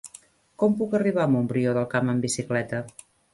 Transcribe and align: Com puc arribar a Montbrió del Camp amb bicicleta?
Com 0.61 0.71
puc 0.79 0.95
arribar 0.99 1.25
a 1.25 1.31
Montbrió 1.33 1.75
del 1.79 1.85
Camp 1.93 2.11
amb 2.15 2.27
bicicleta? 2.29 2.81